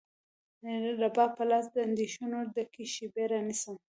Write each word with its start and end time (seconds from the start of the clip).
رباب 1.01 1.31
په 1.37 1.43
لاس، 1.49 1.65
د 1.73 1.75
اندېښنو 1.87 2.39
ډکې 2.53 2.83
شیبې 2.93 3.23
رانیسم 3.31 3.75